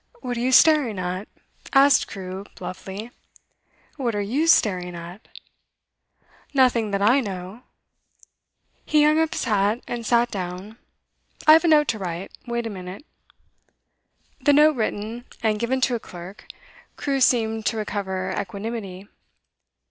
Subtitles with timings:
[0.21, 1.27] 'What are you staring at?'
[1.73, 3.11] asked Crewe bluffly.
[3.97, 5.27] 'What are you staring at?'
[6.55, 7.61] 'Nothing, that I know.'
[8.83, 10.79] He hung up his hat, and sat down.
[11.45, 13.05] 'I've a note to write; wait a minute.'
[14.41, 16.47] The note written, and given to a clerk,
[16.97, 19.07] Crewe seemed to recover equanimity.